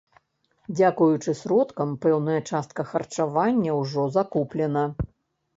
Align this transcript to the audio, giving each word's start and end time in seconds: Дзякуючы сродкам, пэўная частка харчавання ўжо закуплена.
Дзякуючы 0.77 1.35
сродкам, 1.41 1.93
пэўная 2.05 2.39
частка 2.49 2.81
харчавання 2.95 3.79
ўжо 3.81 4.11
закуплена. 4.17 4.85